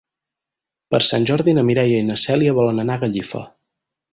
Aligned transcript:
Per 0.95 1.01
Sant 1.07 1.27
Jordi 1.31 1.55
na 1.57 1.65
Mireia 1.67 2.01
i 2.05 2.07
na 2.09 2.17
Cèlia 2.25 2.57
volen 2.61 2.85
anar 2.85 2.99
a 2.99 3.03
Gallifa. 3.05 3.45